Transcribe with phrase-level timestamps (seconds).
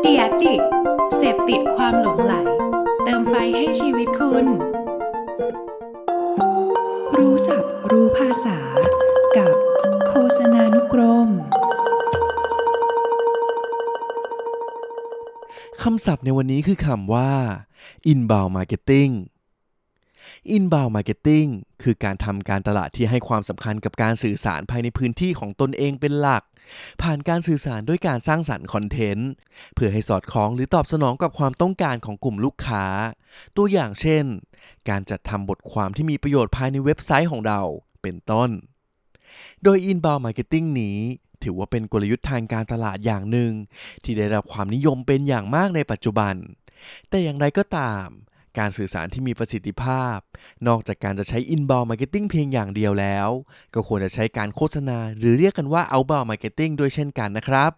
[0.00, 0.60] เดียดิก
[1.16, 2.34] เสพติดความหลงไหล
[3.04, 4.46] เติมไฟให้ชีวิตคุณ
[7.16, 8.58] รู้ศัพท์รู้ภาษา
[9.36, 9.54] กับ
[10.06, 11.28] โฆษณานุกรม
[15.82, 17.32] คำศัพท์ในวันนี้คือคำว่า
[18.12, 19.12] inbound marketing
[20.56, 21.48] inbound marketing
[21.82, 26.42] คือการทำการตลาดที่ให้ความสำคัญกับการสื่อสารภายในพื้นที่ของตนเองเป็นหลัก
[27.02, 29.30] ผ่านการสื่อสารด้วยการสร้างสรรค์คอนเทนต์
[29.74, 32.84] เพื่อให้สอดคล้องหรือตอบสนองกับความต้องการของกลุ่มลูกค้า
[33.56, 34.24] ตัวอย่างเช่น
[34.90, 37.60] การจัดทำบทความที่มีประโยชน์ภายในเว็บไซต์ของเรา
[38.02, 38.50] เป็นต้น
[39.62, 40.98] โดย inbound marketing นี้
[41.42, 43.52] ถือว่าเป็นกลยุทธ์ทางการตลาดอย่างหนึ่ง
[44.04, 46.34] ที่ได้รับความนิยมเป็นอย่างมากในปัจจุบัน
[47.08, 48.06] แต่อย่างไรก็ตาม
[48.58, 50.18] การสื่อสารที่มีประสิทธิภาพ
[50.68, 53.28] นอกจากการจะใช้ inbound marketing เพียงอย่างเดียวแล้ว
[53.74, 57.72] ก็ควรจะใช้การโฆษณา หรือเรียกกันว่า outbound marketing ด้วยเช่นกันนะครับ